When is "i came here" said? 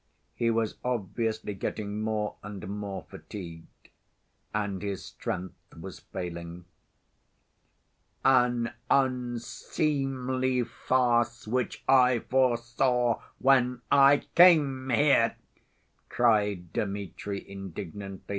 13.91-15.35